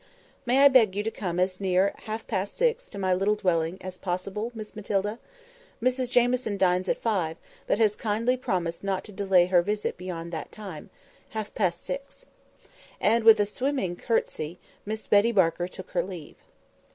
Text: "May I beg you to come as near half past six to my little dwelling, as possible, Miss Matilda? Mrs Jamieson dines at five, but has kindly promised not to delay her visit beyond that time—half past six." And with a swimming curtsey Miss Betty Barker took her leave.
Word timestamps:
"May 0.47 0.63
I 0.65 0.67
beg 0.67 0.95
you 0.95 1.03
to 1.03 1.11
come 1.11 1.39
as 1.39 1.61
near 1.61 1.93
half 1.95 2.25
past 2.25 2.57
six 2.57 2.89
to 2.89 2.97
my 2.97 3.13
little 3.13 3.35
dwelling, 3.35 3.77
as 3.81 3.99
possible, 3.99 4.51
Miss 4.55 4.75
Matilda? 4.75 5.19
Mrs 5.79 6.09
Jamieson 6.09 6.57
dines 6.57 6.89
at 6.89 6.97
five, 6.97 7.37
but 7.67 7.77
has 7.77 7.95
kindly 7.95 8.35
promised 8.35 8.83
not 8.83 9.03
to 9.03 9.11
delay 9.11 9.45
her 9.45 9.61
visit 9.61 9.97
beyond 9.97 10.33
that 10.33 10.51
time—half 10.51 11.53
past 11.53 11.83
six." 11.83 12.25
And 12.99 13.23
with 13.23 13.39
a 13.39 13.45
swimming 13.45 13.95
curtsey 13.95 14.57
Miss 14.87 15.05
Betty 15.05 15.31
Barker 15.31 15.67
took 15.67 15.91
her 15.91 16.01
leave. 16.01 16.37